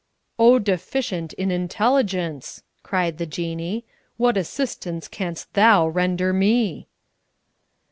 "O 0.39 0.57
deficient 0.57 1.33
in 1.33 1.51
intelligence!" 1.51 2.63
cried 2.81 3.19
the 3.19 3.27
Jinnee. 3.27 3.85
"What 4.17 4.35
assistance 4.35 5.07
canst 5.07 5.53
thou 5.53 5.87
render 5.87 6.33
me?" 6.33 6.87